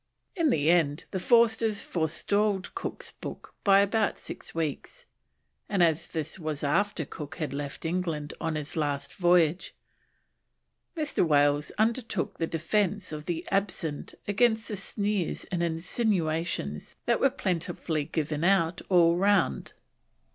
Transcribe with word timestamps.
In 0.35 0.49
the 0.49 0.71
end 0.71 1.05
the 1.11 1.19
Forsters 1.19 1.83
forestalled 1.83 2.73
Cook's 2.73 3.11
book 3.11 3.53
by 3.63 3.81
about 3.81 4.17
six 4.17 4.55
weeks, 4.55 5.05
and 5.69 5.83
as 5.83 6.07
this 6.07 6.39
was 6.39 6.63
after 6.63 7.05
Cook 7.05 7.35
had 7.35 7.53
left 7.53 7.85
England 7.85 8.33
on 8.41 8.55
his 8.55 8.75
last 8.75 9.13
voyage, 9.13 9.75
Mr. 10.97 11.23
Wales 11.23 11.71
undertook 11.77 12.39
the 12.39 12.47
defence 12.47 13.11
of 13.11 13.25
the 13.27 13.47
absent 13.51 14.15
against 14.27 14.69
the 14.69 14.75
sneers 14.75 15.43
and 15.51 15.61
insinuations 15.61 16.95
that 17.05 17.19
were 17.19 17.29
plentifully 17.29 18.05
given 18.05 18.43
out 18.43 18.81
all 18.89 19.17
round. 19.17 19.73